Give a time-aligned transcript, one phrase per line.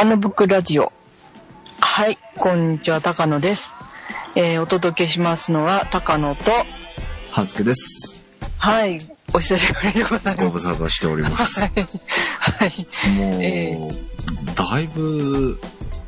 [0.00, 0.94] 高野ブックラジオ。
[1.78, 3.70] はい、こんにちは、高野です。
[4.34, 6.50] えーお届けしますのは高野と、
[7.30, 8.24] はずけです。
[8.56, 8.98] はい、
[9.34, 11.60] お久しぶりでございごま無沙汰しておりますす。
[11.60, 11.72] はい。
[12.40, 13.10] はい。
[13.10, 13.88] もう、え
[14.54, 15.60] だいぶ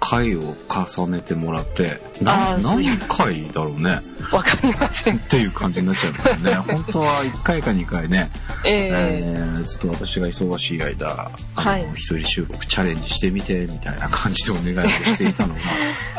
[0.02, 2.60] 回を重ねてもらって、何
[3.08, 4.02] 回だろうね。
[4.32, 5.16] わかりません。
[5.16, 6.54] っていう感じになっちゃうもんね。
[6.54, 8.28] 本当は1回か2回ね、
[8.64, 8.88] え
[9.22, 15.60] えーー、ずっと私が忙しい間、あの、はい一人収録チャレンジしてみて、みたいな感じでお願いをしていたのが、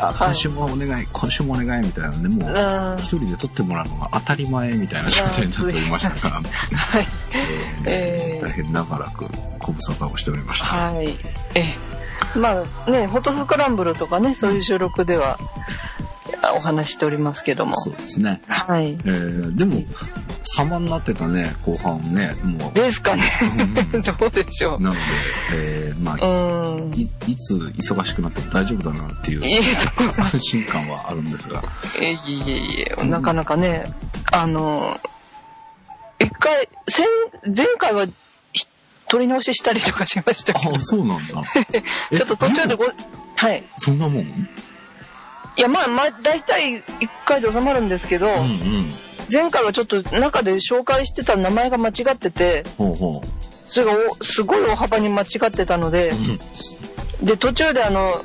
[0.00, 6.36] あはい今週もお願い、今週もお願いみたいなので、もう、一人で撮ってもらうのが当たり前みたいな状態になっておりましたから、
[6.74, 7.06] はい。
[7.34, 9.26] えーえー大変長らく
[9.58, 10.66] ご無沙汰をしておりました。
[10.66, 11.08] はい。
[11.54, 11.93] えー
[12.36, 15.38] まあね、フォトスクランブルとかね、そういう収録では、
[16.56, 17.76] お話ししておりますけども。
[17.76, 18.40] そうですね。
[18.48, 18.92] はい。
[18.92, 19.82] えー、でも、
[20.42, 22.72] 様になってたね、後半ね、もう。
[22.74, 23.22] ですかね。
[23.58, 24.80] うん どうでしょう。
[24.80, 25.00] なので、
[25.54, 26.92] えー、まあ、うん。
[26.94, 29.42] いいつ忙しくなっても大丈夫だなっていう
[30.20, 31.62] 安心感はあるんですが。
[32.00, 33.84] えいえいえなかなかね、
[34.32, 35.00] あの、
[36.18, 37.06] 一回、先、
[37.56, 38.12] 前回はひ
[39.14, 41.40] 取り直ししたりとかしましたけどあ、、そうなんだ。
[42.10, 42.84] え ちょっと途中でご、
[43.36, 43.62] はい。
[43.78, 44.24] そんなもん？
[44.24, 44.26] い
[45.56, 48.88] や、まあ、まあ、大体一回で収まるんですけど、うんうん。
[49.32, 53.22] 前回はちょっと中で紹介してた名前が間違ってて、ほうほ
[53.66, 56.14] それがおすごい大幅に間違ってたのでう。
[56.16, 56.38] う、ん。
[57.26, 58.20] で、途中であの、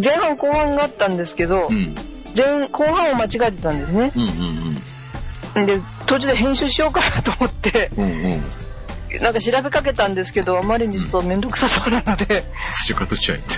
[0.00, 1.96] 前半後半があったんですけどう、ん。
[2.36, 4.12] 前、後半を間違えてたんですね。
[4.14, 8.04] うんうんで、途中で編集しようかなと思って、うん。
[8.04, 8.44] うんうん。
[9.20, 13.54] なんか調べかけたんですけど、あまりにちょっとめんどくさそうなので、土から取っちゃえって。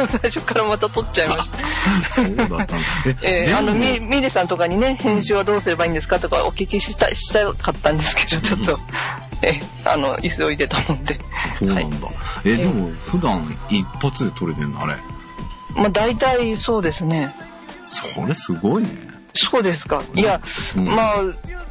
[0.06, 2.10] 最初からまた撮っちゃいました。
[2.10, 2.76] そうだったんだ。
[3.22, 8.80] え、ーあの、ミミリさんとかにね、編集はどうすればいいんですかとかお聞きした、したかったんですけど、ちょっと、
[9.42, 11.18] えーあの、急いでたもんで。
[11.58, 11.96] そうなんだ。
[12.44, 14.96] え、でも、普段一発で撮れてんのあれ？
[15.74, 17.32] まあ、大体そうですね。
[17.88, 18.88] それすごいね。
[19.34, 20.02] そうですか。
[20.14, 20.40] いや、
[20.76, 21.16] うんまあ、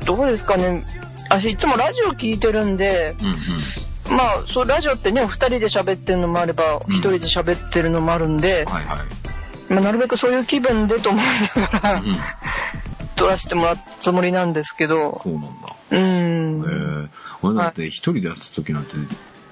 [0.05, 0.83] どうですかね。
[1.29, 4.17] 私いつもラジオ聞いてるんで、うんうん。
[4.17, 9.71] まあ、そう、ラジオってね、二人で喋ってるのもあれば、うん一人で喋ってるのもあるんで、はいはい。
[9.73, 11.23] まあ、なるべくそういう気分でと思い
[11.55, 12.15] ながら、うん。
[13.15, 15.49] 撮らせてもらったつもりなんですけど、そうなんだ。
[15.91, 16.61] うえん。
[16.63, 17.09] ー、
[17.43, 18.95] 俺だって一人でやった時なんて、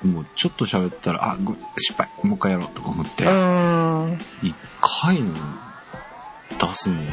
[0.04, 4.20] もうちょっと喋ったら、あ、ご失敗、もう一回やろうとか思ってう、ん。
[4.42, 4.56] 一
[5.04, 5.34] 回の
[6.60, 7.10] 出すのに、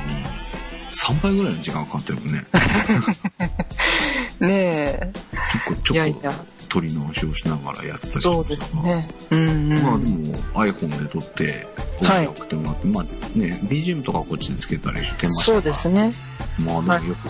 [0.94, 2.44] 3倍ぐらいの時間かかってるもんね。
[4.40, 5.12] ね
[5.52, 6.32] 結構ちょっといやいや
[6.68, 9.08] 取り直しをしながらやってたりえ、しまそうですね。
[9.30, 9.82] うん、うん。
[9.82, 11.66] まあでも iPhone で撮って、
[12.00, 13.04] はい送ってもらって、まあ
[13.38, 16.12] ね、BGM とかこっちでつけたりしてましたそうですね。
[16.58, 17.28] まあでもよく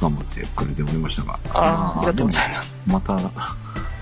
[0.00, 1.38] 頑張ってくれておりましたが。
[1.54, 2.62] ああ、ありがとうございま。
[2.62, 2.76] す。
[2.86, 3.14] また、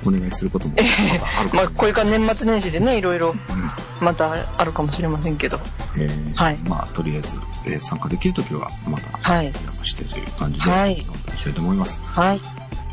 [0.06, 4.04] お願いすることもまたあるかまあ、もこれから年末年始でね、いろいろ、うん。
[4.04, 5.60] またあるかもしれませんけど。
[5.96, 6.58] えーはい。
[6.68, 9.46] まあ、とりあえず、えー参加できるときは、また、はい。
[9.46, 10.96] お邪魔してという感じで、はい。
[10.96, 12.00] どんどんいきたいと思います。
[12.00, 12.40] はい。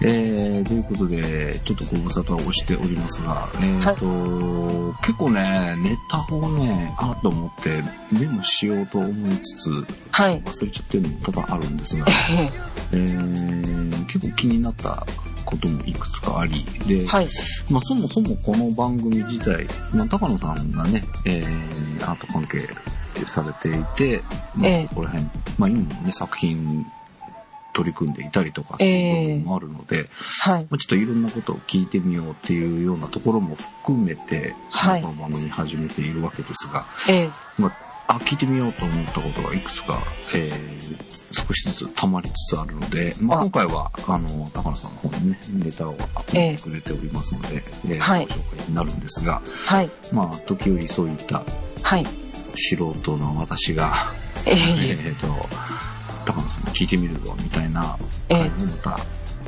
[0.02, 7.82] えー、ということで、ちょっとご無沙汰をしておりますが、えーと、結構ね、ネタをね、あと思って
[8.12, 9.70] メモしようと思いつつ、
[10.12, 10.42] はい。
[10.44, 12.06] 忘れちゃってるのも多々あるんですが、
[12.92, 15.06] えー、結構気になった
[15.48, 17.28] こともいくつかあり、で、はい。
[17.72, 22.60] まあ、そもそもこの番組自体、まあ、高野さんがね、えー、アート関係
[23.26, 24.22] されていて、
[24.56, 25.26] まあ、ええそこら辺、
[25.58, 26.86] まあ、今もね、作品
[27.74, 30.10] 取り組んでいたりとかっていう部分もあるので、
[30.42, 30.68] はい。
[30.70, 40.02] まあ、ちょっといろんなことを聞いてみようっていうようなところも含めて、はいこの番組始めているわけですが、ええまあ、あ、聞いてみようと思ったことがいくつか、
[40.34, 45.96] えー、少しずつ溜まりつつあるので、まあ、あ今回は、あの、高野さんの方にね、ネタを
[46.28, 49.90] 集めてくれておりますので、えーはいご紹介になるんですが、はい。
[50.14, 51.44] まあ、時折そういった
[51.84, 52.06] はい。
[52.56, 53.94] 素人の私が、
[54.46, 54.56] ええ
[54.90, 55.28] えっ、と、
[56.26, 57.98] 高野さんも聞いてみるぞ、みたいな、
[58.30, 59.00] ええ回もまた、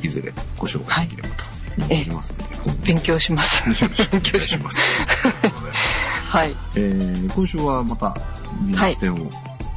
[0.02, 1.44] いずれご紹介できればと
[1.78, 3.68] 思っておりますので、今後勉強します。
[3.68, 4.80] よろしくお願いします。
[6.30, 6.54] はい。
[6.76, 8.14] えー、今週はまた
[8.62, 9.16] 美術展を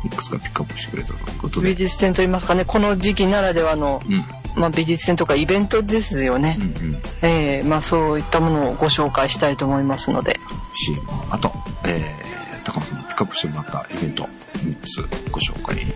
[0.06, 6.86] いくつかピックアップしてくれたということで、美術展といいますかね、この時期ならではの、うん、まあ、美術展とかイベントですよねう。
[6.86, 7.02] ん、うん。
[7.24, 10.40] ええまあ、そういったものをご紹介したいと思いますので。
[10.74, 11.52] CM の後、
[11.86, 15.92] えー、高野さんにピックアップしてもらったイベント3つご紹介に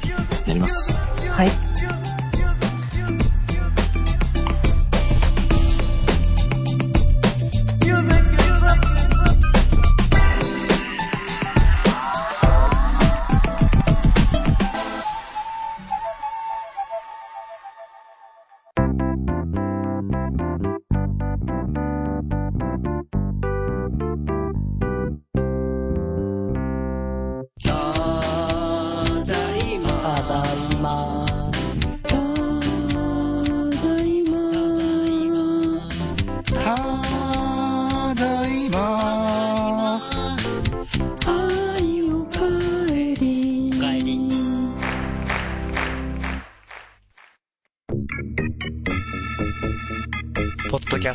[0.48, 0.98] なります。
[1.30, 1.97] はい。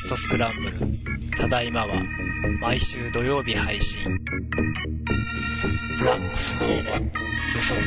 [0.02, 0.76] ストスクランブル。
[1.36, 1.94] ただいまは、
[2.60, 4.02] 毎週土曜日配信。
[5.96, 6.82] フラックスの予
[7.60, 7.80] 測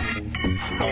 [0.58, 0.86] 不能。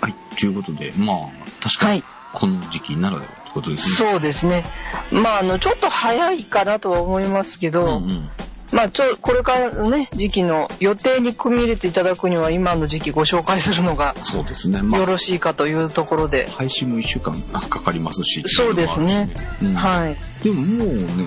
[0.00, 0.14] はい。
[0.36, 1.16] ということで、まあ、
[1.62, 2.02] 確かにはい。
[2.32, 4.10] この時期ならではってことですね。
[4.10, 4.64] そうですね。
[5.12, 8.28] まあ、あの、ちょっと早いかなとは思いますけど、うんうん。
[8.74, 14.82] まあ、ちょ、これからのね、時期の予定に組み入れていただくには、今の時期ご紹介するのがそうですね。
[14.82, 18.42] まあ、よろしいかというところで、配信も1週間かかりますし。
[18.46, 20.44] そうですねうのもあるしね。
[20.44, 20.48] はい。
[20.48, 21.24] うん、でももうね、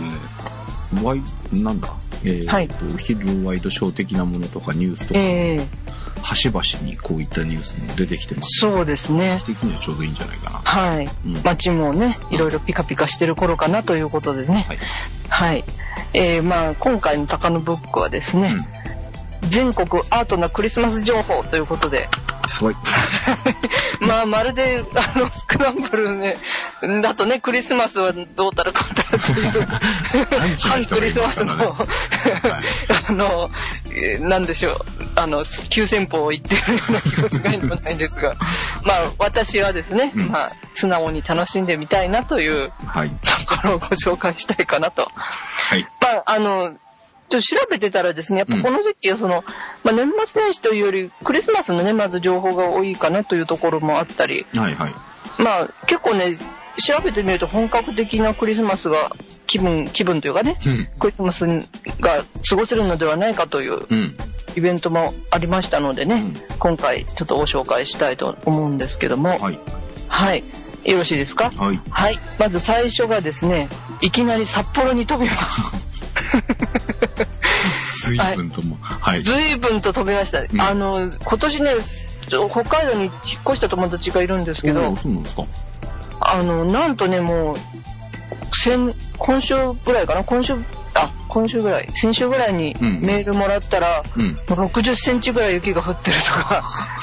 [1.03, 1.21] ワイ、
[1.53, 5.67] なんだ、えーと、はい昼ワイドショー的なものとかニュースとか、ええ
[6.27, 8.59] 端々にこういったニュースも出てきてます。
[8.59, 9.41] そうですね。
[9.45, 10.59] 的にはちょうどいいんじゃないかな。
[10.59, 11.09] はい。
[11.25, 14.65] うん街もね、いろいろピカピカしてる頃かなということでね。
[14.67, 14.79] はい。
[15.29, 15.63] はい。
[16.13, 18.55] えー、まあ、今回の高野ブックはですね、
[19.41, 22.09] 全国アートなクリスマス情報ということで、
[22.47, 22.75] すごい。
[23.99, 26.37] まあ、まるで、あの、スクランブルね、
[27.01, 31.53] だとね、クリスマスはどうたらこうたらという、 反クリスマスの。
[33.09, 33.49] あの、
[33.91, 34.77] えーなんでしょう、
[35.15, 38.33] あの、急先鋒を言ってるような気もしないでもないんですが、
[38.83, 43.09] まあ、私はですね、うんまあ、素直に楽しんでみたいなというはい。
[43.09, 45.09] ところをご紹介したいかなと。
[45.13, 45.87] はい。
[46.01, 46.73] まあ、あの、
[47.27, 49.43] と調べてたらですね、やっぱこの時期はその、
[49.83, 54.93] まあ、年末年始というより、クリスマスのね、まず情報が多いかなというところもあったり、はいはい。
[55.37, 56.37] まあ、結構ね、
[56.85, 59.11] 調べてみると本格的なクリスマスが
[59.47, 60.87] 気分、気分というかね、うん。
[60.99, 61.45] クリスマス
[61.99, 64.15] が過ごせるのではないかといううん。
[64.55, 69.59] イベントもありましたのでね、うん今回ちょっとご紹介したいと思うんですけども、はい。
[70.07, 70.43] はい。
[70.85, 71.51] よろしいですか？
[71.55, 71.81] はい。
[71.91, 72.19] はい。
[72.39, 73.67] まず最初がですね、
[74.01, 75.61] いきなり札幌に飛びます。
[78.03, 78.77] 随分とも。
[78.81, 79.23] はい。
[79.23, 80.43] 随分と飛びました。
[80.43, 81.71] んあの、今年ね、
[82.27, 83.11] 北海道に引っ
[83.45, 85.43] 越した友達がいるんですけどそうなんですか
[86.19, 87.57] あの、なんとね、もう、
[88.55, 89.55] 先、今週
[89.85, 90.23] ぐらいかな？
[90.23, 90.53] 今週、
[90.97, 94.27] あ、今週ぐらい、先週ぐらいにうんメールもらったら、うん。
[94.27, 96.63] もう60センチぐらい雪が降ってるとか、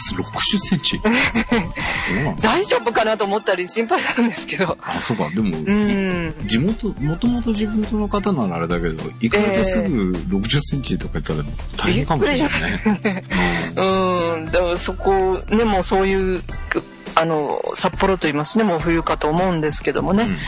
[0.55, 1.01] 60センチ？
[2.43, 5.29] 大丈夫かなと思ったり心配するんですけど、あ、そうか。
[5.31, 6.35] でも、うん。
[6.47, 11.41] 地元、もともと地元の方ならあれだけど、行かれてすぐ60センチとか言ったら
[11.77, 12.51] 大変かもしれない
[13.03, 13.25] ね。
[13.77, 16.43] うん、だからそこ、ね、もうそういう、
[17.15, 20.39] あの、札幌と言いますね、もう冬かと思うんですけどもね、うんま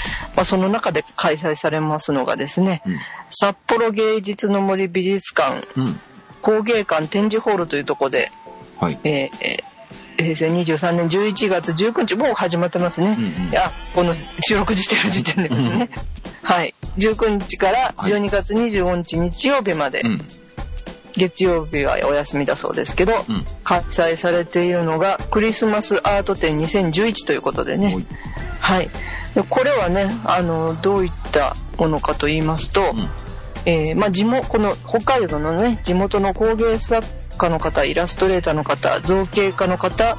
[0.43, 2.99] あ、その中で開催されますのがですね、うん
[3.33, 6.01] 札幌芸術の森美術館うん。
[6.41, 8.31] 工芸館展示ホールというところで、
[8.79, 8.99] はい。
[9.03, 9.77] えーえー
[10.17, 13.17] 平成23年11月19日、もう始まってますね。
[13.19, 15.91] うんうんいや、この収録してる時点でですね。
[16.43, 16.75] はい。
[16.97, 20.27] 19日から12月25日日曜日まで、うん。
[21.17, 23.45] 月曜日はお休みだそうですけど、うん。
[23.65, 28.07] 開催されているのがクリスマスアート展2011ということでね。
[28.61, 28.91] はい。
[29.35, 33.09] でこれはね、あの、どういったものかと言いますと、うん
[33.67, 37.07] えーまあ、地元、この北海道のね、地元の工芸作
[37.37, 40.17] 家の方、イラストレーターの方、造形家の方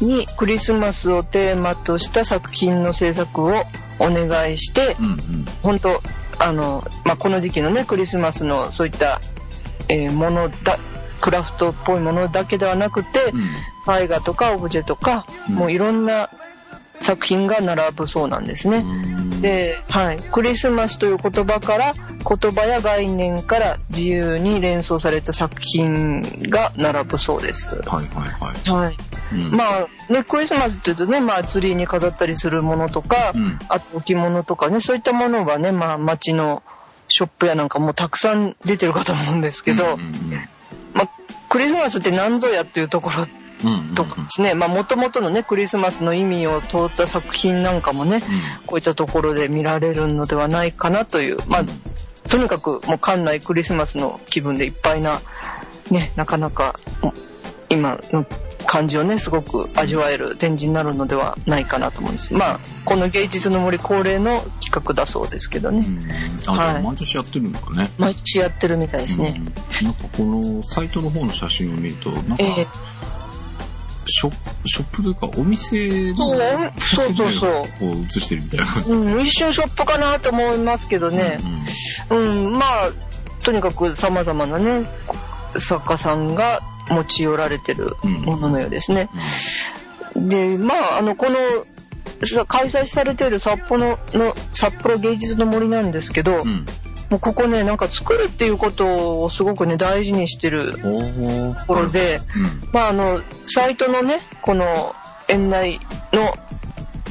[0.00, 0.08] うん。
[0.08, 3.64] にクリスマスをテーマとした作品の制作を
[3.98, 5.06] お願いして、うん。
[5.06, 5.18] うん。
[5.62, 6.00] 本当
[6.38, 9.20] あの、まあ、この時期のね、クリスマスのそういった、
[9.88, 10.78] えーものだ、
[11.20, 14.02] クラフトっぽいものだけではなくて、うん。
[14.02, 16.30] 絵画とかオブジェとか、うんもういろんな
[17.00, 18.78] 作品が並ぶそうなんですね。
[18.78, 20.20] うん、で、はい。
[20.20, 27.76] クリスマスという言葉から、言葉や概念から自由に連想された作品が並ぶそうです。
[27.82, 28.84] はいはいはい。
[28.84, 28.96] はい。
[29.32, 33.58] うん、まあ、ね、クリスマスって言うとね、まあ、ツリーに飾ったりするものとか、うん。
[33.68, 36.62] あと置物とかね、そういったものはね、まあ、街の
[37.08, 40.30] ショップやなんかもたくさん出てるかと思うんですけど、うんうん
[40.94, 41.10] まあ、
[41.48, 43.26] クリスマスって何ぞやっていうところ
[43.64, 43.88] うん。
[43.90, 43.94] うん。
[43.94, 48.66] とかですね、まあ、もともとのね、クリスマスの意味を通った作品なんかもね、うん。
[48.66, 51.64] こういったところで見られるのではないかなという、まあ、
[52.28, 55.20] とにかくもう館内クリスマスの気分でいっぱいな、
[55.90, 57.12] ね、なかなかお
[57.70, 58.24] 今の
[58.68, 62.34] 感じをね、すごく味わえる展示になるのではないかなと思うんです。
[62.34, 65.86] まあ、この芸術の森恒例の企画だそうですけどね。
[66.46, 67.90] はい毎年やってるのかね。
[67.96, 69.40] 毎年やってるみたいですね。
[69.80, 69.86] うん。
[69.86, 72.66] なんかこのサイトの方の写真を見ると、なんか、ええ
[74.10, 76.16] ショップ、ショップというかお店の
[76.78, 78.84] そうそうそうこう映してるみたいな。
[78.86, 81.38] うん、一瞬ショップかなと思いますけどね。
[82.10, 82.90] うん、まあ、
[83.42, 84.86] とにかく様々なね、
[85.56, 89.08] 作家さんが持ち寄られてるもののようですね。
[90.16, 91.36] で、まあ、あの、この、
[92.26, 96.44] さ開催されている札幌の、札幌芸術の森なんですけど。
[97.10, 102.70] もうここねなんか作るっていうことをすごくね大事にしてるところで、うん。
[102.70, 104.94] まああのサイトのねこの
[105.26, 105.80] 園内
[106.12, 106.34] の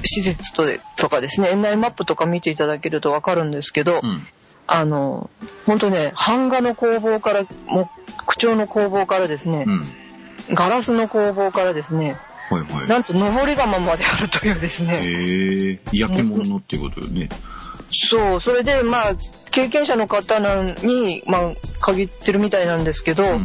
[0.03, 4.27] 施設とでとかですね園内マップとか見ていただけると分かるんですけど、うん。
[4.67, 5.29] あの
[5.65, 7.45] 本当ね版画の工房から
[8.25, 10.55] 木彫の工房からですね、うん。
[10.55, 12.17] ガラスの工房からですね
[12.49, 12.87] はいはい。
[12.87, 17.29] なんと登り窯まであるというですね、へえ、焼き物のっていうことよね。
[17.91, 19.15] そうそれでまあ
[19.51, 20.39] 経験者の方
[20.83, 23.43] に、まあ、限ってるみたいなんですけど、うんうん。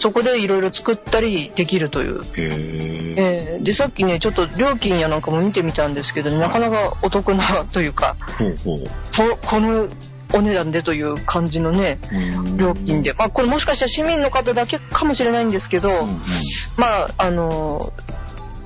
[0.00, 2.20] そこでいろいろ作ったりできるという。
[2.22, 3.14] へえ。
[3.16, 8.84] えーでさっきねちょっと料金やなんかも見てみたんですけど、なかなかお得なというかほうほう。
[8.84, 9.88] ここの
[10.34, 16.06] お値段でという感じのねうん料金で、まあ、これもしかしたら市民の方だけかもしれないんですけど、うんうん。
[16.76, 17.92] まああの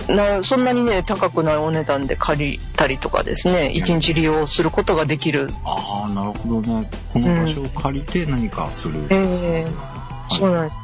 [0.08, 6.90] なそんなにね高くないお値段で借りたりとかですね一日利用することができる、ああ、なるほどね。
[7.12, 8.94] この場所を借りて何かする。
[9.10, 9.98] えー
[10.30, 10.76] そうなんです。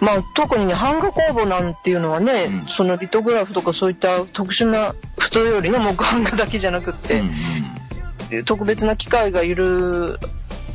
[0.00, 7.30] まあ特にね版画工房なんていうのはね、うんそのリトグラフとかそういった特殊な普通よりの木版画だけじゃなくって、うん
[8.44, 10.18] 特別な機械がいる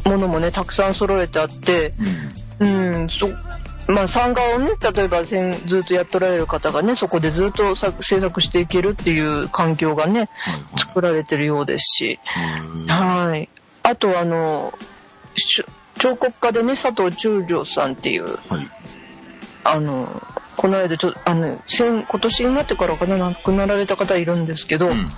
[0.05, 1.93] ものもねたくさん揃えてあって
[2.59, 3.01] うん。
[3.01, 3.27] うんそ
[3.91, 10.29] まあ版画をね例えばずっとやっておられる方がねそこでずっと作制作していけるっていう環境がね。
[10.77, 12.19] 作られてるようですし、
[12.87, 13.49] はい
[13.83, 14.73] あとあの
[15.35, 15.65] し
[15.97, 18.69] 彫刻家でね佐藤忠良さんっていうはい。
[19.63, 20.21] あの
[20.61, 25.11] この間ちょあの先今年になってからかな亡くなられた方いるんですけど、うん。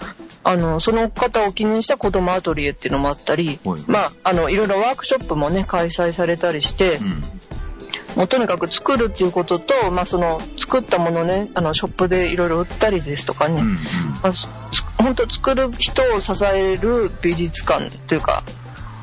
[0.45, 7.21] あのその方を記念した子供アトリエっていうのもあったり、はいまああのいろいろワークショップもね開催されたりして、うん。
[8.15, 13.67] もうとにかく作るっていうことと、まあ、その作ったものをねあのショップでいろいろ売ったりですとかね、うん。
[13.67, 13.75] うん。
[13.75, 14.47] まあ、つ
[14.97, 18.45] 本当作る人を支える美術館というか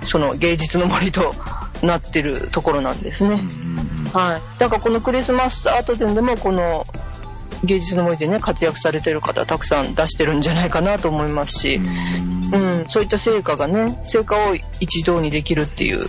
[0.05, 1.35] その芸術の森と
[1.83, 3.35] なってるところなんですね。
[3.35, 3.90] うん。
[4.13, 4.43] はい。
[4.59, 6.85] だからこのクリスマスアート展でもこの
[7.65, 12.51] 芸術の森でね活躍されてる方たくさん出してるんじゃないかなと思いますし、うん。
[12.53, 12.81] ううん。
[12.83, 16.09] ん、そういった成果がね成果を一堂にできるっていううん。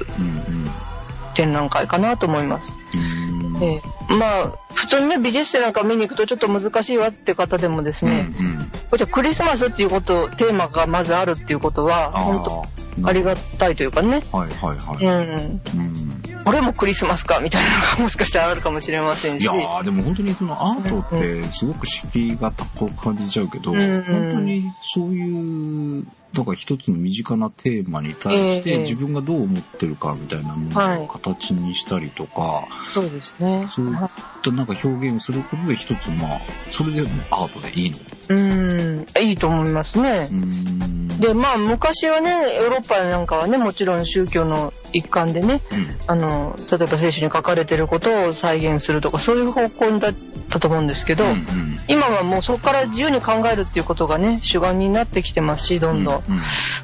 [1.34, 2.76] 展覧会かなと思います。
[2.94, 3.64] うん。
[3.64, 8.72] ええまあ普通にね美術展なんか見に行くとちょっと難しいわって方でもですね、うん。
[8.90, 12.66] これクリスマスっていうことテーマがまずあるっていうことは本当
[13.02, 15.06] 当ありがたいというかね、はいはいはい。
[15.06, 16.21] うん、うん。
[16.44, 19.44] これもクリスマスかみたいなのがもしかしたらあるかもしれませんし。
[19.44, 24.04] いやーでも本当にそのアートってすごく敷居が高く感じちゃうけど、うん。
[24.04, 33.96] 本当にそういう、だから一つの身近なテーマに対しええて自分がどう思ってるかみたいなもはいのを形にしたりとか、そうですねそういっ
[34.44, 37.98] たなんか表現をすることで一つまあ、それでもアートでいいの？
[38.30, 41.08] うんいいと思いますねう、ん。
[41.20, 45.88] でまあ昔はねヨーロッパなんかはねもちろん宗教の一環でねうん。
[46.08, 50.14] あの例えば聖書に書かれてることを再現するとかそういう方向だっ
[50.52, 51.46] たと思うんですけど、うんうん。
[51.88, 56.24] 今はもうそこから自由に考えるっていうことがね主眼になってきてますしどんどん、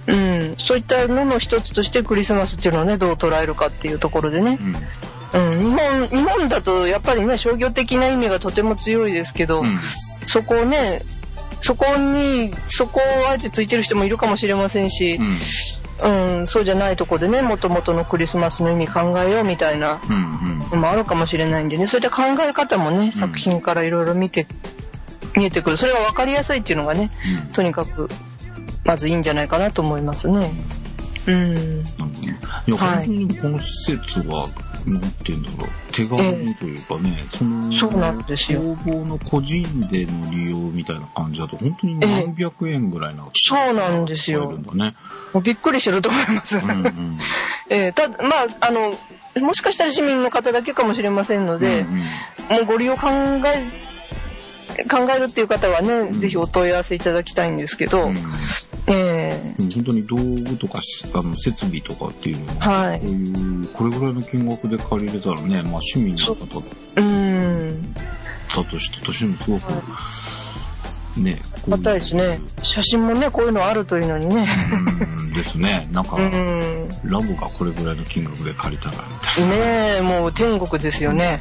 [0.08, 0.38] うん。
[0.40, 4.58] うんそういったのの一つとしてクリスマスっていうのをねどう捉えるかっていうところでね、
[5.34, 5.52] うん。
[5.52, 9.80] うん、日本日本だとやっぱりね商業的な意味がとても強いですけど、うん。
[10.26, 11.04] そこをね
[11.60, 15.40] そこにそこをあえてついてる人もいるかもしれませんしう、ん。
[16.04, 20.00] うんそうじゃないとこでねもともとのクリスマスの意味考えようみたいな。
[20.72, 24.48] のもあるかもしれないんでねそういった考え方もね作品からいろいろ見て
[25.36, 27.10] 見えてくるそれが分かりやすいっていうのがね
[27.46, 27.52] うん。
[27.54, 28.10] とにかく
[28.86, 30.52] まずいいんじゃないかなと思いますね。
[31.28, 31.84] うん
[32.68, 34.48] いや、はい本当にこの施設は、
[34.88, 38.62] なんて言うんだろう、手軽にというかね、その、そうなんですよ。
[38.62, 44.50] 工房の個人での利用みたいな感じだと、本当に何百円ぐらいな、そうなんですよ。
[44.52, 44.96] るんだね。
[45.34, 46.58] もうびっくりしてると思います。
[46.58, 47.20] うんうん。
[47.70, 48.94] えーたまああの
[49.42, 51.94] もしかしたら市民の方だけかもしれませんので、うん
[52.50, 52.58] うん。
[52.58, 53.88] もうご利用考え
[54.90, 56.14] 考えるっていう方はね、ん。
[56.14, 58.16] ぜひお問い合わせいただきたいんですけど、うん
[58.88, 63.00] えうん本当に道具とかしあの設備とかっていうのは、はい。
[63.00, 66.62] こういうこれぐらいの金額で借りれたらね、まあ、市民の方
[68.64, 69.84] だとしてとしてもすごく、ね、こ
[71.24, 74.48] ういうまたですね写真もねこういうのあるというのにね
[75.18, 75.88] うんですね。
[75.92, 81.40] なんか、うんラボがこれぐらいの金額で借りたらみたいねえもう天国ですよね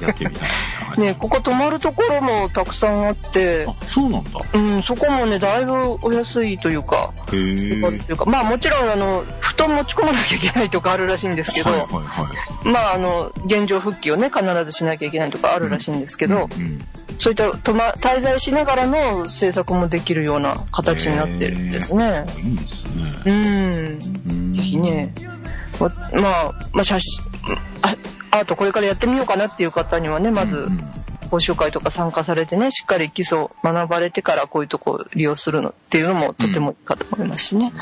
[0.00, 0.06] な。
[0.06, 0.48] やってみたい
[0.96, 1.02] な。
[1.04, 4.40] ねここ泊まるところもたくさんあってあ、そうなんだ。
[4.54, 7.80] うん、そこもねだいぶお安いというかへえ。
[7.80, 12.30] というかまあもちろんあの布団持ち込まなきゃいけないとかあるらしいんですけど、はいはいは
[12.64, 12.68] い。
[12.68, 16.78] まああの現状復帰をね必ずしなきゃいけないとかあるらしいんですけど、うん
[17.18, 22.24] そういったと、ま、滞在しながらの制作もできるような形になってるんですね。
[22.44, 23.22] いいですね。
[23.26, 24.28] うん。
[24.28, 25.14] うんぜひね。
[25.80, 27.22] まあ、まあ、写真、
[27.82, 27.96] あ
[28.30, 30.78] アートこれからやってみようかなっていう方にはね、まずうん、
[31.30, 37.72] 講習会とか参加されてね、しっかり基礎を学ばれてからこういうとこを利用するのっていうのもとてもいいかと思いますしね。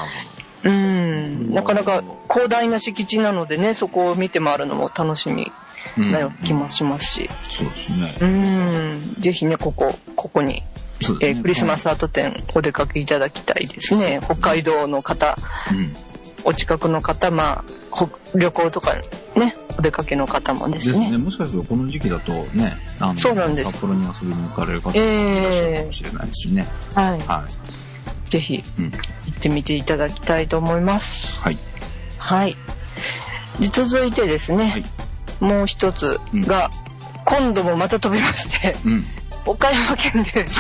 [0.65, 5.51] うん、なかなか広大な敷地なのでね、そこを見て回るのも楽しみ
[5.97, 8.17] な気もしますし、そうですね。
[8.21, 14.21] うん、ぜひね、ここ、ここに、ねークリスマスアート展お出かけいただきたいですね。
[14.23, 15.37] 北海道の方、
[15.73, 15.93] うん。
[16.45, 18.97] お近くの方、まあ、ほ旅行とか
[19.37, 21.11] ね、お出かけの方もでですすね。
[21.11, 21.19] ね。
[21.19, 26.67] もしかするとこの時期だとね、あの、そうなんです札幌に遊びに行かれる方もいらっしゃるかもしれないですしね。
[26.95, 27.21] はい。
[27.21, 27.45] は
[28.29, 28.65] ぜひい。
[28.79, 28.91] うん。
[28.91, 28.99] 行
[29.31, 31.41] ってみていただきたいと思います。
[31.41, 31.59] はい。
[32.19, 32.57] はい。
[33.61, 34.85] で続いてですね、はい
[35.43, 36.71] もう一つが、
[37.25, 39.05] 今度もまた飛びまして、うん。
[39.45, 40.55] 岡山県で 飛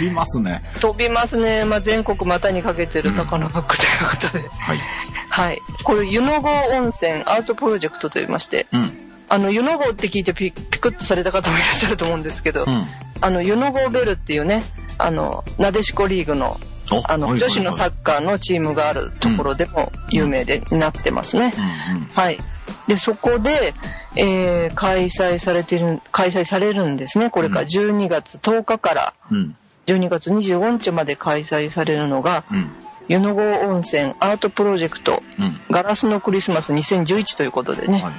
[0.00, 0.60] びますね。
[0.80, 1.64] 飛びますね。
[1.64, 4.48] まあ、全国股にかけてる高野バックということで。
[4.58, 4.80] はい。
[5.28, 5.60] はい。
[5.84, 8.90] これ、湯の郷温泉アートプロジェクトと言いまして、うん。
[9.28, 12.86] あの、湯の郷って聞いてピピクッとされた方もいらっしゃると思うんですけど、うん。
[13.20, 14.62] あの、湯の郷ベルっていうね、
[14.98, 16.58] あの、なでしこリーグの、
[16.90, 21.52] おあの、はい女子のサはいッカーのチームがあるところでも有名でなってますね。
[21.56, 22.08] うんうん。
[22.12, 22.38] はい。
[22.88, 23.74] で、そこで、
[24.16, 27.30] えー開催されてる、開催されるんですね。
[27.30, 29.56] これからうん12月10日からうん。
[29.86, 32.70] 12月25日まで開催されるのが、うん。
[33.08, 35.60] 湯の郷温泉アートプロジェクトうん。
[35.70, 38.00] ガラスのクリスマス2011ということでね。
[38.00, 38.12] はい。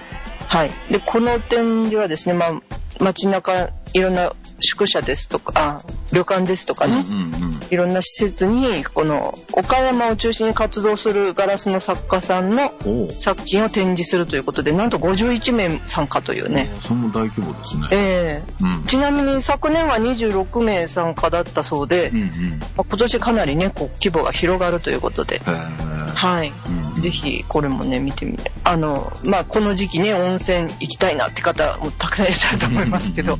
[0.47, 0.71] はい。
[0.91, 2.59] で、この展示はですね、まあ、
[2.99, 4.31] 街中、いろんな
[4.63, 12.71] 宿舎ですとか、あ、旅館ですとかね、うんうんいろんな施設に、この、岡山を中心に活動するガラスの作家さんの。
[13.17, 16.69] 作品を展示するということで、なんと51名参加というね。
[16.81, 17.87] それも大規模ですね。
[17.91, 18.83] ええうん。
[18.83, 22.29] ちなみに昨年は26名参加だったそうで、うんうん。
[22.59, 26.53] まあ今年かなりね、こう規模が広がるということで、はい。
[26.67, 28.51] うんぜひこれもね見てみて。
[28.63, 33.39] あのまあこの時期ね温泉行きたいなって方もたくさんいらっしゃると思いますけど。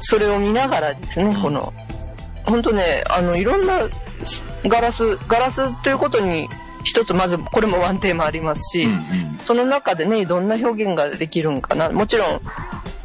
[0.00, 1.72] それを見ながらですねこの
[2.44, 3.88] 本当ねあのいろんな
[4.66, 6.48] ガラスガラスということに
[6.84, 9.38] 一つまずこれもワンテーマありますし、うんうん。
[9.42, 11.90] その中でねどんな表現ができるんかな。
[11.90, 12.40] もちろん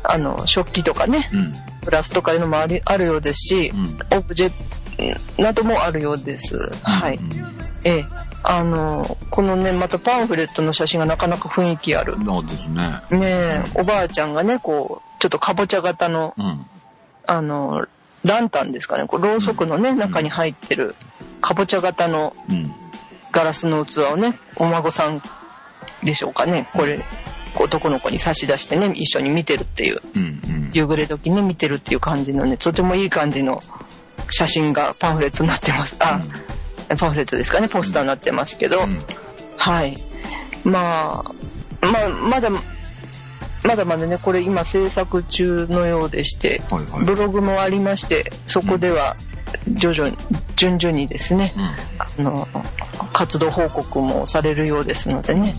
[0.04, 1.52] あの食器とかねうん。
[1.86, 4.18] グラスとかいうのもありあるようですし、うん。
[4.18, 4.52] オブジェ
[5.38, 7.30] などもあるようです、はいうん
[7.86, 8.06] ええ
[8.44, 13.02] あのこのねまたパンフレットの写真がなかなか雰囲気あるそうですね。
[13.12, 16.66] ねえおばあちゃんがねこうちょっとかぼちゃ型のうん。
[17.26, 17.86] あの
[18.24, 20.96] ランタンですかねこうろうそくのね、中に入ってる
[21.42, 22.74] かぼちゃ型のうん。
[23.32, 25.22] ガラスの器をねお孫さん
[26.04, 27.00] でしょうかねこれ
[27.60, 30.70] 男の子に差し出してね一緒に見てるっていううんうん。
[30.74, 33.60] 夕暮れ時に見てるっていう感じのねとてもいい感じの
[34.32, 36.20] 写真がパンフレットになってますあ、
[36.98, 39.04] パンフレットですかねポスターになってますけど、うん
[39.60, 39.94] はい。
[40.64, 41.24] ま
[41.82, 42.50] あ、まあ、まだ、
[43.64, 47.04] まだまだね、これ今制作中のようでして、はいはい。
[47.04, 49.16] ブログもありまして、そこでは
[49.68, 50.18] 徐々に、
[50.56, 51.54] 順々にですね、
[52.18, 52.48] うんあの、
[53.12, 55.54] 活動報告もされるようですのでね、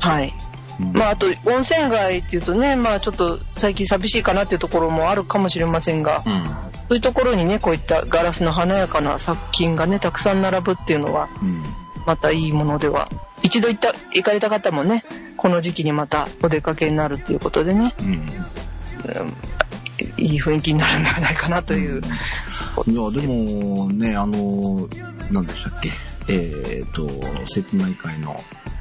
[0.00, 0.34] はい。
[0.80, 6.44] うんまあ、あと、温泉街っていうとね、まあ、ちょっと最近寂しいかなっていうところもあるかもしれませんが、うん。
[6.90, 11.62] そういうところにね、こういったガラスの華やかな作品がね、たくさん並ぶっていうのは、うん。
[12.04, 13.08] またいいものでは
[13.42, 15.04] 一度行った行かれた方もね
[15.36, 18.06] この時期にまたお出かけになるっていうことでね、うん。
[18.06, 18.24] うん
[20.16, 24.88] いい雰囲気になるんではないかなという、いや、でもね、あの、
[25.30, 25.90] 何でしたっけ？
[26.28, 27.06] えっ、と、
[27.44, 28.34] 瀬戸内海の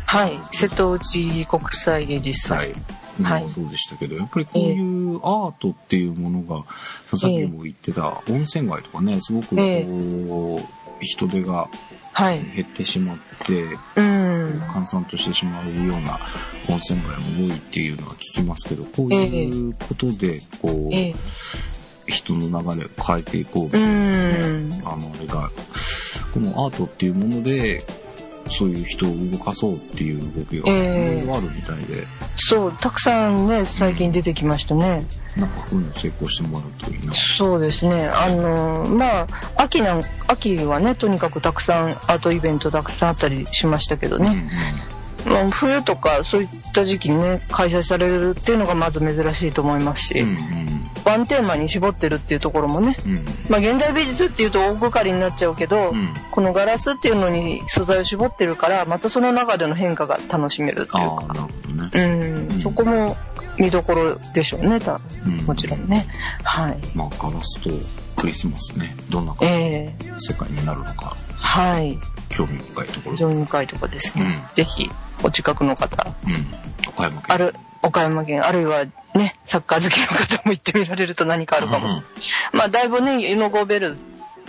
[0.05, 2.73] はい瀬戸内国際芸術祭
[3.23, 6.65] 際もそうでしたけど、やっぱりこういうアートっていうものが、
[7.17, 10.65] さっきも言ってた温泉街とかね、すごくこう、え
[11.01, 11.69] 人手が
[12.19, 12.39] はい。
[12.53, 13.63] 減ってしまって、
[13.95, 14.61] うん。
[14.73, 16.19] 閑散としてしまうような
[16.67, 21.15] 温泉街も多いっていうのは聞きますけど、こういうことで、こう、ええ。
[22.07, 24.73] 人の流れを変えていこううみたいな、ん。
[24.83, 25.49] あの、あれが、
[26.33, 27.85] このアートっていうもので、
[28.49, 31.13] そういう人を動かそうっていう動きがええ。
[31.13, 35.05] いろいろあるみたいで、そうたくさんね最近出てきましたね。
[35.37, 37.13] なんかこういうの成功してもらうといいな。
[37.13, 38.05] そうですね。
[38.07, 44.49] あのまあ秋なん秋はねとにかくたくさんアートイベントたくさんあったりしましたけどね、
[45.25, 50.37] まあ、冬とかそういった時期にね開催されるっていうのがまず珍しいと思いますし、うんうん。
[51.05, 53.25] ワンテーマに絞ってるっていうところもね、うん。
[53.49, 56.13] まあ、現代美術っていうと大掛かりになっちゃうけど、うん。
[56.31, 61.47] このガラスっていうのに素材を絞ってるからまたその中での変化が楽しめるっていうか。
[61.67, 61.89] ね。
[61.93, 62.59] うん、うん。
[62.59, 63.17] そこも
[63.57, 65.37] 見どころでしょうねたうん。
[65.45, 66.05] もちろんね。
[66.43, 66.77] はい。
[66.95, 67.69] まあ、ガラスと
[68.19, 71.97] クリスマスね、どんなええ世界になるのか、はい。
[72.29, 73.37] 興味深いところです。
[73.37, 74.23] に深いところですね。
[74.23, 74.89] うんぜひ、
[75.23, 76.89] お近くの方、うん。
[76.89, 77.35] 岡山県。
[77.35, 82.03] ある、岡山県、あるいはね、サッカー好きの方も行ってみられると何かあるかもしれない。
[82.53, 83.97] まあ、だいぶね、ユノゴーベル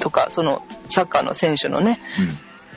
[0.01, 2.01] とか、その、サッカーの選手のね、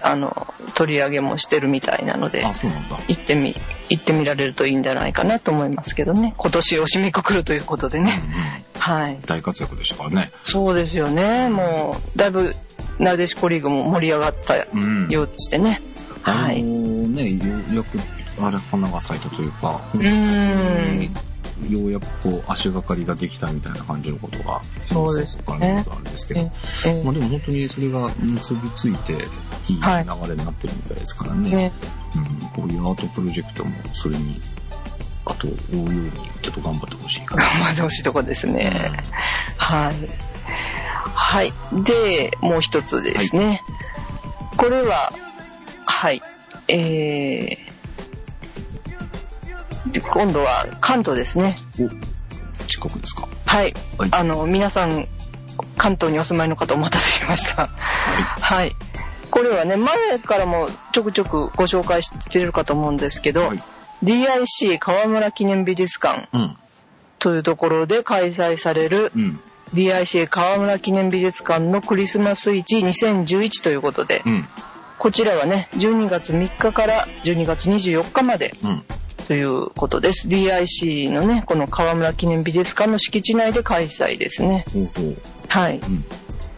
[0.04, 2.32] あの、取り上げもしてるみたいなのうん。
[2.32, 3.00] であ、、そうなんだ。
[3.08, 3.56] 行ってみ、
[3.90, 6.36] 行ってみられるといいんじゃないかなと思いますけどね。
[6.38, 8.22] 今年を締めくくるということでね。
[8.24, 9.18] うんうんはい。
[9.26, 10.34] 大活躍でしたからね。
[10.44, 11.48] そうですよね。
[11.48, 12.54] もう、だいぶ、
[13.00, 15.08] なでしこリーグも盛り上がったうん。
[15.10, 15.82] ようでしてね。
[16.22, 16.60] はい。
[16.60, 17.40] あのね、よ
[17.72, 17.98] うやく、
[18.42, 21.14] あれ、花が咲いたというか、うーん。
[21.70, 24.60] ようやくこう、足がかりができたみたいな感じのことが、
[24.92, 31.50] そうですねわかるんですけど、えまあでも本当にそれが結びついて、いい流はいれになってるみたいですからね。
[31.50, 31.74] ね、
[32.18, 34.42] うん、こういうアートプロジェクトもそれに、
[35.26, 37.44] あと、追うようにちょっと頑張ってほしいかな。
[37.44, 38.92] 頑張ってほしいとこですね。
[39.58, 39.94] はい。
[41.16, 41.54] はい。
[41.84, 43.62] で、もう一つですね。
[44.58, 45.14] これは、
[45.86, 46.22] はい。
[46.68, 51.58] えー、で今度は関東ですね。
[51.80, 51.90] お、
[52.66, 53.28] 近くですか？
[53.46, 53.74] はい。
[53.98, 55.08] はいあの、皆さん、
[55.78, 57.64] 関東にお住まいの方お待たせしました。
[57.64, 57.70] は
[58.40, 58.76] はい。
[59.30, 63.34] これはね、前からもちょくちょくご紹介してるかと思うんですけい。
[63.34, 63.64] ど、はい。
[64.04, 66.58] DIC 河村記念美術館うん。
[67.20, 69.40] というところで開催されるうん。
[69.74, 74.46] DIC 河村記念美術館のクリスマス市2011ということで、うん。
[75.00, 78.84] こちらはね、12月3日から12月24日までうん。
[79.28, 80.28] ということです。
[80.28, 84.66] DIC のね、この河村記念美術館の敷地内で開催ですね。
[84.74, 85.18] ほう。
[85.48, 85.80] はい。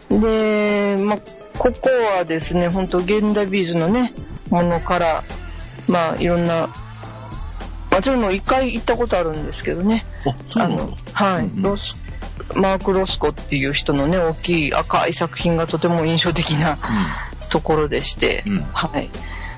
[0.10, 0.20] うん。
[0.20, 1.20] で、まあ、
[1.58, 4.14] ここはですね、本当現代美術のね、
[4.50, 5.24] ものから、
[5.88, 6.70] まあ、いろんな、
[7.96, 10.06] まあ、それも一回行ったことあるんですけどね。
[10.56, 11.96] あ、の。、はい、うんうんロス、
[12.54, 16.78] マーク・ロスコっていう人のね、大きい赤い作品がとても印象的な
[17.50, 19.10] ところでして、うんはい。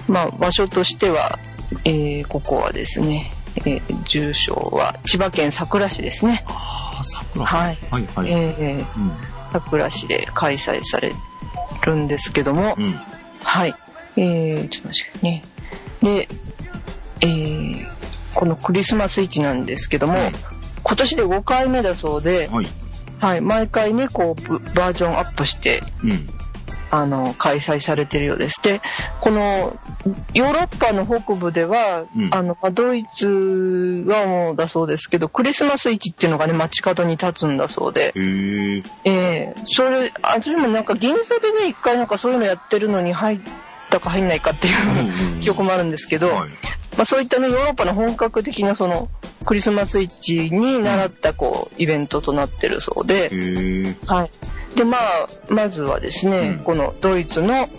[0.07, 1.39] まあ、場所としては、
[1.83, 6.45] えーここはですね、えー住所は千葉県佐倉市ですね。
[6.47, 7.43] ああ、佐倉。
[7.43, 7.77] はい。
[7.89, 8.31] はいはい。
[8.31, 9.11] えーうん。
[9.51, 11.11] 佐倉市で開催され
[11.87, 12.93] るんですけども、うん。
[13.43, 13.73] はい。
[14.15, 15.43] えー、ちょっと待ってね。
[16.03, 16.29] で、
[17.21, 17.87] えー、
[18.37, 20.31] このクリスマス市なんですけども、うん
[20.83, 22.67] 今年で5回目だそうで、はい。
[23.19, 26.29] はい、毎回ね、こう、ブバージョンアップして、うん。
[26.91, 28.61] あの、開催されてるようです。
[28.63, 28.79] で、
[29.19, 29.77] この、
[30.33, 38.83] ヨーロッパの北部では、うんあの、まあドイツはもうだそうですけど、クリスマス市っていうのがね、街角に立つんだそうで、へえ。
[39.03, 43.39] ええそれ、あ、それもなんか銀座でね、一回なんかそういうのやってるのに入っ
[43.89, 46.49] たか入んないかっていう、うん 記憶もあるんですけど、はい。
[46.97, 49.07] まあそういったね、ヨーロッパの本格的なその、
[49.45, 53.95] クリスマス市に習ったこう、イベントとなってるそうで。
[54.05, 54.31] はい。
[54.75, 57.69] で、まあ、まずはですね、うんこのドイツの、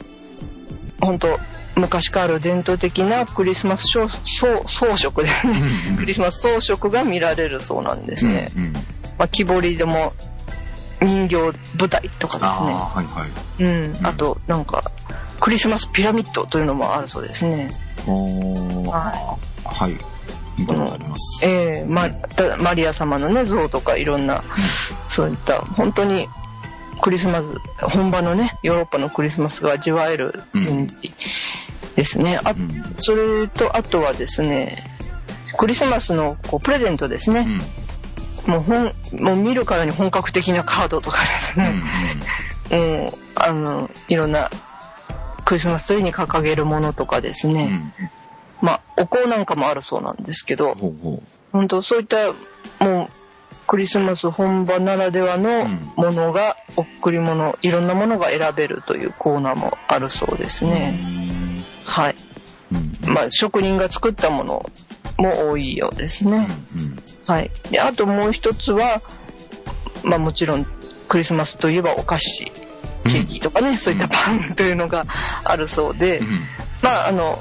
[1.00, 1.38] 本当
[1.76, 8.50] 昔からある伝統的なクリスマス装飾でね、クリスマス装飾が見られるそうなんですね。
[8.56, 8.62] うん。
[8.62, 8.72] うん
[9.18, 10.12] まあ、木彫りでも
[11.00, 11.36] 人形
[11.78, 12.72] 舞台とかですね。
[12.72, 13.62] ああ、はいはい。
[13.62, 14.02] うんう。
[14.02, 14.82] んあと、なんか、
[15.40, 17.70] クリスマスピラミッドというのもあるそうですね。
[18.06, 19.96] おははい。
[20.58, 21.46] 見たことあります。
[21.46, 24.42] ええまたマリア様のね、像とかいろんな、
[25.06, 26.28] そういった、本当に
[27.00, 27.44] クリスマス、
[27.86, 30.96] 本場のね、ヨーロッパのクリスマスが味わえる展示
[31.94, 32.40] ですね。
[32.42, 32.94] あうん。
[32.98, 34.84] それと、あとはですね、
[35.56, 37.46] クリスマスのこうプレゼントですね。
[38.48, 38.54] うん。
[38.54, 41.64] もう本、もう見るからに本格的なカードとかですうん。
[41.64, 43.02] ね。
[43.02, 44.50] もう、あの、いろんな、
[45.44, 47.68] クリスマスツリーに掲げるものとかですね。
[47.70, 47.92] うん。
[48.66, 52.32] まあ、お香なんかもあるそうなんですけど、ほうほ本当そういった、
[52.84, 53.08] もう、
[53.66, 60.70] クリスマス本場ならではのうんものが、贈り物、いろんなものが選べるというコーナーもあるそうですう。
[60.70, 61.00] ね。
[61.84, 62.14] はい。
[62.72, 63.12] うん。
[63.14, 64.70] まあ、職人が作ったもの
[65.18, 66.32] も多いようですうん。
[66.32, 66.48] ね。
[66.76, 67.02] うん。
[67.28, 67.50] はい。
[67.70, 69.02] で、あともう一つは、
[70.02, 70.66] まあもちろん、
[71.08, 72.44] クリスマスといえばお菓子、
[73.04, 75.04] ケーキとかね、そういったパンというのが
[75.44, 76.28] あるそうで、うん。
[76.82, 77.38] まああの、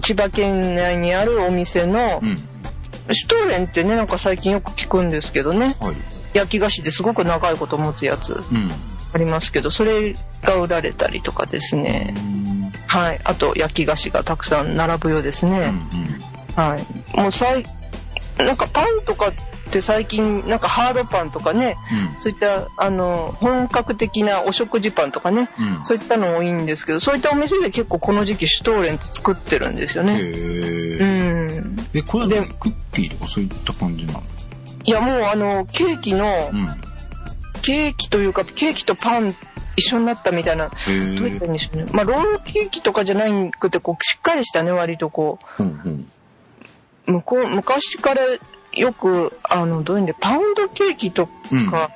[0.00, 2.36] 千葉県内にあるお店のう、ん。
[3.14, 5.94] シュトーレンってね、なんか最近よく聞くんですけどね、はい。
[6.32, 8.70] 焼き菓子ですごく長いこと持つやつうん。
[9.12, 12.14] ありますけど、それが売られたりとかですね、
[12.86, 13.20] はい。
[13.24, 15.52] あと焼き菓子がたくさん並ぶようですうん。
[15.52, 15.74] ね。
[16.56, 17.16] はい。
[17.20, 17.64] もうさい、
[18.38, 19.32] なんかパンとかっ
[19.70, 21.76] て最近、なんかハードパンとかね、
[22.18, 25.76] そういった、あの、本格的なお食事パンとかね、うん。
[25.76, 25.84] うん。
[25.84, 30.12] そういったの多いんですけど、そういったお店で結構この時期シュトーレンって作ってるんですよへね。
[30.14, 30.22] う
[31.00, 31.60] え。
[31.60, 31.76] ん。
[31.94, 34.22] え、これはでクッキーとかそういった感じなの？
[34.84, 36.68] いやもうあの、ケーキの、うん。
[37.62, 39.32] ケーキというか、ケーキとパン
[39.76, 40.74] 一緒になったみたいな、どう
[41.28, 41.86] 言ったんでしょうね。
[41.92, 46.10] まあ、ロールケーキとかじゃないくて、こう、しっかりしたね、割とこうんうん。
[47.06, 48.22] う、向こう、昔から
[48.72, 51.90] よく、あの、どういうんで、パウンドケーキとか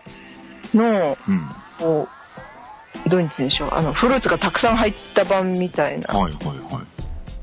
[0.75, 1.41] の、うん。
[1.79, 2.09] こ
[3.07, 6.85] う、どういうんでしょう、あの、フルーツがたくさん入った版みたいな、はいはいはい。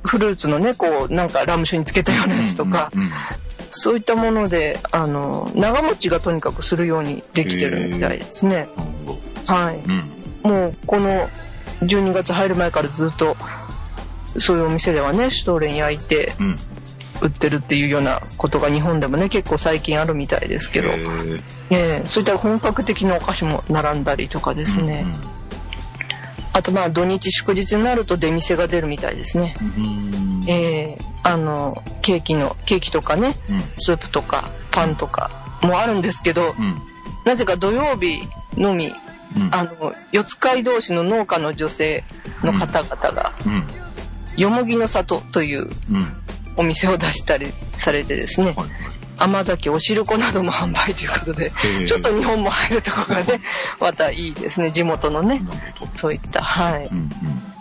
[0.03, 3.09] フルーツのね、こう、なんかラム酒につけたようなやつとか、うんうん
[3.75, 8.55] そういったもので、あの、長持ちがとにかくするようにできてるみたいですね。
[8.55, 8.69] なる
[9.07, 9.53] ほど。
[9.53, 9.77] はい。
[9.77, 10.11] うん。
[10.43, 11.09] もう、この
[11.81, 13.35] 12月入る前からずっと、
[14.37, 16.55] そういうお店ではね、シュトーレン焼いてうん。
[17.21, 20.89] 売ってるっていうようなことが日本でもね、結構最近あるみたいですけど、
[21.69, 25.05] ええそういった本格的なお菓子も並んだりとかですね。
[26.53, 29.55] あとまあ土日祝日になると出店が出るみたいですね。
[29.77, 29.85] うん。
[29.85, 30.49] うん。
[30.49, 33.61] ええあの、ケーキの、ケーキとかね、うん。
[33.61, 36.75] スープとかパンとかもあるんですけど、うん。
[37.25, 38.21] なぜか土曜日
[38.55, 38.91] のみ、
[39.35, 39.49] うん。
[39.51, 42.03] あの、四街道市の農家の女性
[42.43, 43.67] の方々が、うん。
[44.35, 46.13] よもぎの里といううん。
[46.57, 47.47] お店を出したり
[47.79, 48.69] されてですね、はいはい。
[49.17, 51.51] 甘酒、お汁粉なども販売ということで、
[51.87, 53.39] ちょっと日本も入るところがね、
[53.79, 55.41] またいいですね、地元のね。
[55.95, 56.87] そういった、はい。
[56.87, 57.09] うん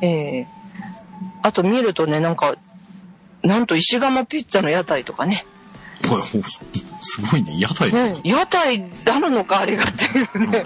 [0.01, 0.47] ええ
[1.45, 2.57] あと見るとね、なんか、
[3.43, 5.45] なんと石窯ピッツァの屋台とかね、
[6.09, 7.59] ほすごいね。
[7.59, 10.05] 屋台だね屋台あるのかあれがって
[10.39, 10.65] いうね、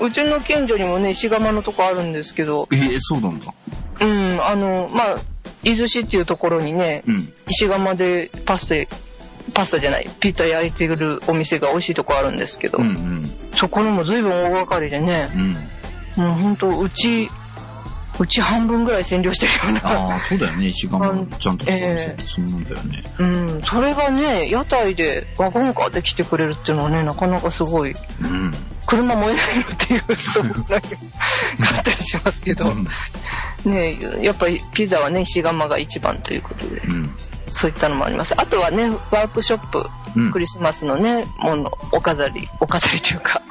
[0.00, 3.52] うちの近所にもね、石窯のとこあるんですけど、えー、そうなんだ。
[4.00, 5.16] うん、あの、まあ、
[5.62, 7.32] 伊豆市っていうところにね、うん。
[7.48, 8.96] 石窯でパスタ、
[9.52, 13.22] パスタじゃない、ピッツァ焼いてるお店が美味しいとこあるんですけど、うんうん。
[13.54, 15.26] そこにも随分大掛かりでね、
[16.16, 16.24] うん。
[16.24, 17.28] もうほんと、うち、
[18.18, 20.12] うち半分ぐらい占領してるような。
[20.12, 20.66] ああ、そうだよね。
[20.66, 23.02] 石窯ちゃんとええそうなんだよね。
[23.18, 28.52] うん、それがね、屋台でワゴンカーで来てくれるっていうのはね、なかなかすごい、うん。
[28.84, 30.06] 車燃えないのっていうと
[30.42, 32.86] ころがあったりしますけど、うん。
[33.64, 37.10] ね、やっぱりピザはね、石窯が一番ということで、うん。
[37.52, 38.34] そういったのもあります。
[38.40, 40.32] あとはね、ワークショップ、うん。
[40.32, 43.42] クリスマスのね、もの、お飾り、お飾りというか、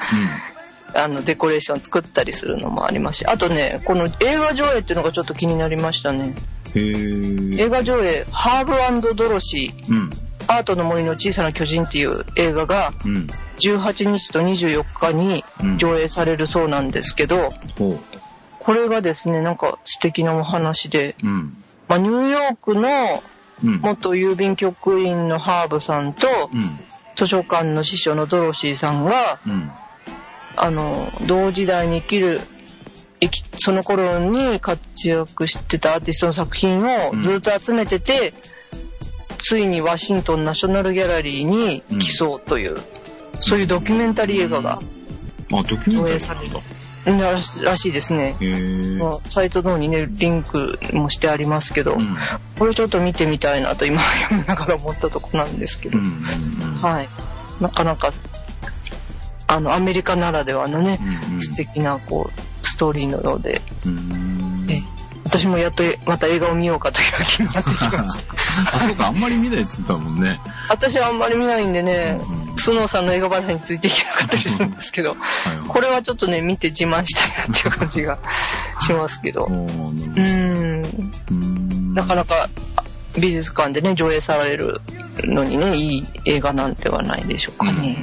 [0.95, 6.33] あの、デコレーション作ったりするのもありますし、あとね、この映画上映っていうのがちょっと気になりましたね。
[6.75, 10.09] 映画上映、ハーブドロシー、うん。
[10.47, 13.27] アートの森の小さな巨人っていう映画がうん。
[13.59, 17.99] 18日と24日にうん上映されるそうなんですけど、ほ
[18.69, 21.27] これがですね、なんか素敵なお話で、う。
[21.27, 21.63] うん。
[21.87, 23.23] まあ、ニューヨークの
[23.63, 23.81] うん。
[23.81, 26.61] 元郵便局員のハーブさんと、うん。
[27.15, 29.71] 図書館の師匠のドロシーさんが、うん。
[30.55, 32.41] あの、同時代に生きる、
[33.57, 38.35] その頃に活躍してたアーティストの作品をずっと集めてて、
[39.39, 42.77] ついにワシントンナショナルギャラリーに寄贈という、
[43.39, 44.79] そういうドキュメンタリー映画が、あ、
[45.49, 46.59] ドキュメンタリーなんだ。
[46.73, 48.35] うんらしらしいですね。
[48.99, 52.17] まあサイトの方にね、リンクもしてありますけど、うん。
[52.57, 56.05] これちょっと見てみたいなと今読みながら思ったとこなんですけど、うん。
[56.05, 56.11] うん。
[56.75, 57.09] はい。
[57.59, 58.11] なかなか、
[59.47, 61.35] あの、アメリカならではのね、うん。
[61.35, 61.41] うん。
[61.41, 64.38] 素敵な、こう、ストーリーのようで、うん。
[65.35, 68.33] え私もやっとまた映画を見ようかという気になってきました。
[68.75, 70.39] あ、そうか、あんまり見ないっつったもんね。
[70.69, 72.19] 私はあんまり見ないんでね
[72.51, 75.15] うん、スノーさんの映画話についていけなかったりするんですけど、は
[75.53, 75.67] いはい。
[75.67, 78.17] これはちょっとね、見て自慢したいなっていう感じが
[78.81, 80.83] しますけどうん、
[81.29, 81.93] うん。
[81.93, 82.49] なかなか
[83.17, 84.81] 美術館でね、上映される
[85.23, 87.97] のにね、いい映画なんではないでしょうかね。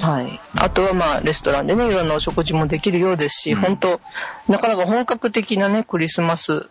[0.00, 0.40] はい。
[0.54, 4.00] あとはまあ、レストランでね、いろんなお食事もできるようですし、うん本当
[4.48, 6.68] なかなか本格的なね、クリスマス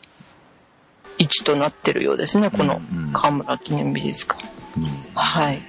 [1.18, 2.82] 位置となってるようですね、この
[3.14, 4.46] 河村記念美術館。
[4.78, 4.86] うん。
[5.16, 5.62] はい。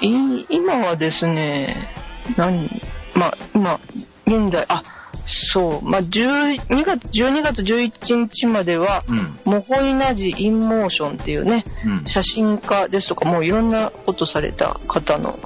[0.00, 1.88] 今はですね、
[2.36, 2.68] 何、
[3.14, 3.80] まあ、今、
[4.26, 4.82] 現在、あ、
[5.26, 9.38] そう、まあ、12月、12月11日までは、うん。
[9.44, 12.04] モホイナジインモーションっていうね、うん。
[12.04, 15.38] 写真家ですとか、もういろんなことされた方の、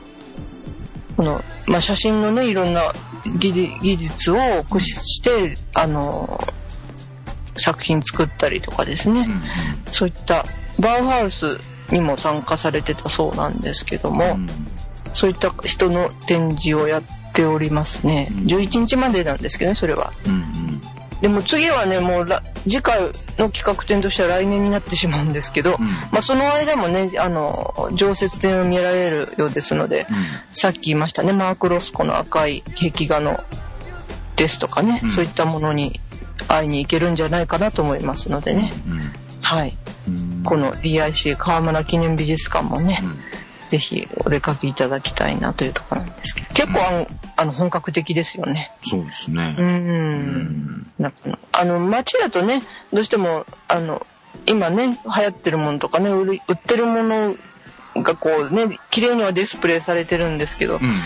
[1.17, 2.93] この、まあ、写真のね、いろんな
[3.39, 6.41] 技術を駆使して、あの、
[7.57, 9.27] 作品作ったりとかですね、
[9.91, 10.45] そういった
[10.79, 11.59] バウハウス
[11.91, 14.39] にも参加されてたそうなんですけども、
[15.15, 17.03] そういった人の展示をやっ
[17.33, 18.29] ておりますね。
[18.31, 20.13] うん11日までなんですけどね、それは。
[20.27, 20.33] うん。
[20.33, 20.76] うん。
[21.21, 23.01] でも次はね、もうら次回
[23.39, 25.87] の企画展としては来年になってしまうんですけど、うん。
[25.87, 30.27] まあその間もね、あの、常設展を見られるようですので、うん。
[30.53, 33.43] さっき言いましたね、マーク・ロスコの赤い壁画の
[34.37, 36.01] ですとかね、うんそういったものに
[36.49, 38.71] 会いに行けるんじゃないかなと思いますのでね、
[39.41, 39.77] はい。
[40.09, 40.43] うん。
[40.45, 43.03] この DIC 川村記念美術館もね、
[43.69, 48.73] ぜひお出かけいただきたいなというところなんですけど、結構あの、あの本格的ですよね。
[48.85, 49.55] そうですね。
[49.59, 49.67] うん。
[49.67, 54.07] うんなんかあの、街だとね、どうしても、あの、
[54.47, 57.35] 今ね、流行ってるものとかね、売ってるもの
[57.97, 61.01] がこうね、綺麗にはディスプレイされてるんですけど、うん。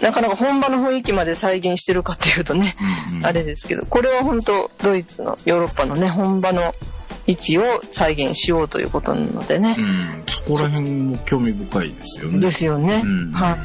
[0.00, 2.74] なかなか本場の雰囲気まで再現してるかっていうとね、
[3.10, 6.74] うんうんあれですけど、これは本当ドイツのヨーロッパのね、本場の
[7.26, 9.82] 位置を再現しようということなのでねう。
[9.82, 10.22] ん。
[10.26, 12.40] そこら辺も興味深いですよね。
[12.40, 13.02] ですよね。
[13.04, 13.32] うん。
[13.32, 13.56] はい。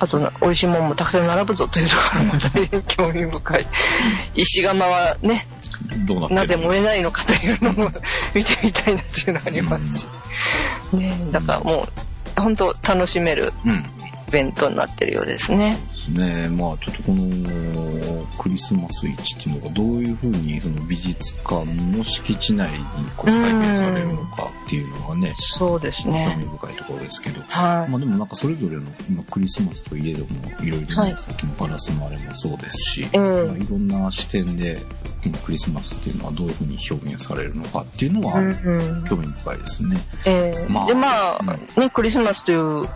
[0.00, 3.66] あとな、美味しいもんもたくさん並ぶぞというところも大変興味深い。
[4.34, 5.46] 石窯はね、
[6.06, 7.90] どうなってるなぜ燃えないのかというのも
[8.34, 10.06] 見てみたいなというのがありますし。
[10.92, 11.88] ねだからも
[12.36, 13.84] う、本当楽しめるうん。
[14.28, 15.78] イベントになってるようですね。
[16.04, 16.48] ですね。
[16.48, 22.84] まあちょっとこのクリスマス市っていうのがどういうふうにその美術館の敷地内に
[23.16, 26.48] こう再現されるのかっていうのがね、そうです興味ね。
[26.58, 27.40] 深いところですけど。
[27.42, 27.90] はい。
[27.90, 34.78] まあでもなんかそれぞれの今クリスマスといえどもいろいろね、はいさっきのガラスのあれもそうですし、ええまあいろんな視点で
[35.26, 39.96] うんクリスマスっていうのはどういうふうに表現されるのかっていうのはうんうん興味深いですね。
[40.26, 41.38] えーまあで、まあ、
[41.76, 42.88] うね、クリスマスという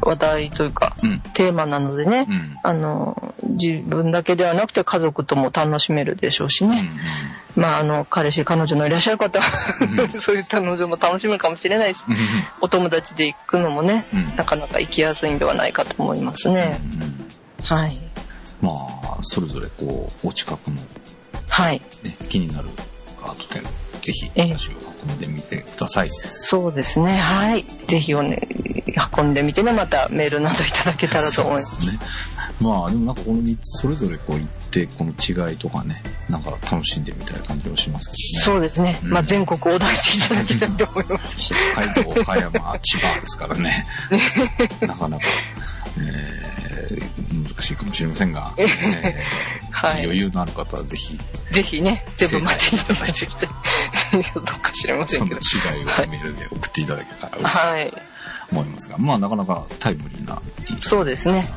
[0.00, 1.20] 話題というか、うん。
[1.34, 2.58] テーマなのでね、うん。
[2.62, 6.90] あの、自分だけではなくて家族とも楽しめるでしょうしうんね。
[7.56, 9.46] まあ、あの、彼氏、彼女のいらっしゃる方は
[9.80, 12.16] うん、 そういったのでも楽しめるかもしれないし、うん。
[12.60, 16.80] お友達で行くのもね、うんなかなか行きやすいんではないかと思いますね。
[17.02, 17.28] うん
[17.64, 18.00] はい。
[18.62, 20.76] まあ、それぞれこう、お近くの、
[21.48, 21.82] はい。
[22.02, 22.68] ね、気になる
[23.22, 23.62] アート展、
[24.00, 24.72] ぜひええ足を
[25.08, 26.08] 運んでみてください。
[26.10, 27.16] そうですね。
[27.16, 27.64] はい。
[27.88, 28.48] ぜひおね、
[29.16, 31.76] 運んでみてね、またメールなどいただけたらと思います。
[31.76, 32.00] そうですね。
[32.60, 35.10] まあ、でもなんかこの3つそれぞれこう行って、この
[35.50, 38.44] 違いとかね、なんか楽しんでみたい感じはしますけどね。
[38.44, 38.98] そうですね。
[39.04, 41.36] うんまあ、全国横断していただきたいと思います。
[41.74, 43.86] 北海道、岡山、千葉ですからね。
[44.80, 45.24] なかなか、
[45.98, 46.68] えー
[47.44, 51.18] 難しいかもしれませんが、えーはい余裕のある方はぜひ、
[51.52, 53.48] ぜひね、全部待っていただ正きたい。
[54.34, 55.40] どうか知れませそのんけど。
[55.40, 57.90] 違いをメールで送っていただけたら嬉しいはい。
[57.90, 57.96] と
[58.52, 61.48] 思いますが、まあなかなかタイムリーな、いいそうですね。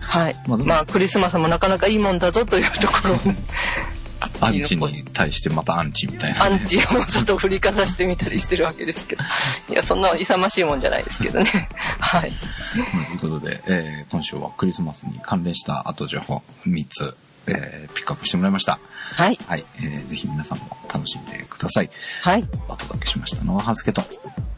[0.00, 0.36] はい。
[0.46, 3.18] まあまあ、クリスマスもなかなかいいもんだぞというところ
[4.42, 6.56] アンチに対してまたアンチみたいな、アね。
[6.56, 9.22] ンチをちょっと振りかざしてみたりしてるわけですけど。
[9.70, 11.68] いや、そんな勇ましいもんじゃないですけどね。
[12.00, 12.32] はい。
[12.76, 17.14] うんということで、えー今週はクリスマスに関連した後情報3つ、
[17.50, 18.78] えーピックアップしてもらいました。
[19.14, 19.38] はい。
[19.46, 21.90] はい、えーぜひ皆さんも楽しんでください。
[22.22, 22.44] はい。
[22.68, 24.02] お届けしましたのは、ハスケと。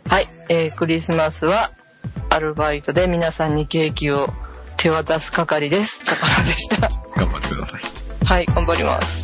[0.09, 0.29] はい。
[0.49, 1.71] えークリスマスは、
[2.31, 4.27] アルバイトで皆さんにケーキを
[4.77, 6.03] 手渡す係です。
[6.07, 6.77] 高野でした。
[7.17, 7.81] 頑張ってください。
[8.25, 9.22] はい、頑張ります。